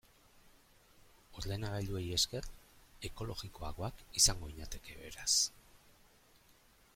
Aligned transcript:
Ordenagailuei 1.41 2.03
esker, 2.17 2.47
ekologikoagoak 3.11 4.01
izango 4.23 4.51
ginateke, 4.55 4.97
beraz. 5.03 5.31